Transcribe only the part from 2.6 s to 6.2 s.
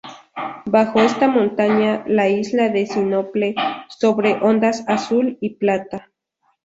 de sinople, sobre ondas azul y plata.